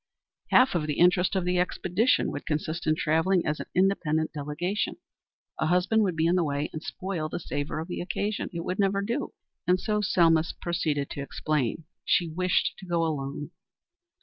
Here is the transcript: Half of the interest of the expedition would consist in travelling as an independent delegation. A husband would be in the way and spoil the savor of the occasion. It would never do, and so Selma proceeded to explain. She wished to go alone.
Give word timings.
Half 0.49 0.73
of 0.73 0.87
the 0.87 0.97
interest 0.97 1.35
of 1.35 1.45
the 1.45 1.59
expedition 1.59 2.31
would 2.31 2.47
consist 2.47 2.87
in 2.87 2.95
travelling 2.95 3.45
as 3.45 3.59
an 3.59 3.67
independent 3.75 4.33
delegation. 4.33 4.95
A 5.59 5.67
husband 5.67 6.01
would 6.01 6.15
be 6.15 6.25
in 6.25 6.33
the 6.33 6.43
way 6.43 6.71
and 6.73 6.81
spoil 6.81 7.29
the 7.29 7.39
savor 7.39 7.77
of 7.77 7.87
the 7.87 8.01
occasion. 8.01 8.49
It 8.51 8.65
would 8.65 8.79
never 8.79 9.03
do, 9.03 9.35
and 9.67 9.79
so 9.79 10.01
Selma 10.01 10.43
proceeded 10.59 11.11
to 11.11 11.21
explain. 11.21 11.83
She 12.03 12.27
wished 12.27 12.73
to 12.79 12.87
go 12.87 13.03
alone. 13.05 13.51